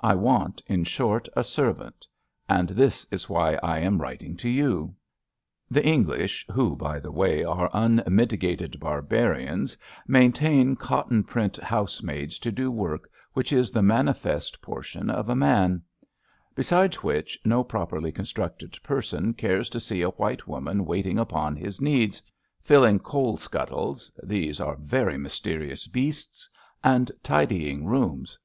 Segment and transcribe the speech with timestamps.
[0.00, 2.08] I want, in short, a servant;
[2.48, 2.70] and.
[2.70, 4.94] this is why I am writing to you.
[5.70, 9.76] The English, who, by the way, are unmitigated barbarians,
[10.06, 15.82] maintain cotton print housemaids to do work which is the manifest portion of a man.
[16.56, 20.08] 281 282 ABAFT THE FUNNEL Besides which, no properly constructed person cares to see a
[20.08, 22.22] white woman waiting upon his needs,
[22.62, 26.48] filling coal scuttles (these are very mysterious beasts)
[26.82, 28.38] and tidying rooms.